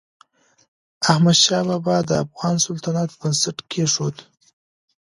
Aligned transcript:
احمدشاه 1.11 1.63
بابا 1.69 1.97
د 2.09 2.11
افغان 2.25 2.55
سلطنت 2.65 3.09
بنسټ 3.19 3.57
کېښود. 3.71 4.15